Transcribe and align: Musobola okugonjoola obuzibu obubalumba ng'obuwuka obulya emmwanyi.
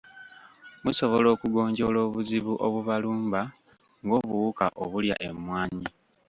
Musobola 0.83 1.27
okugonjoola 1.35 1.99
obuzibu 2.07 2.53
obubalumba 2.65 3.41
ng'obuwuka 4.05 4.65
obulya 4.83 5.15
emmwanyi. 5.27 5.87